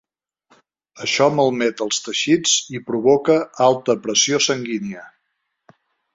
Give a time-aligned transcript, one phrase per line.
[1.07, 5.07] Això malmet els teixits i provoca alta pressió sanguínia.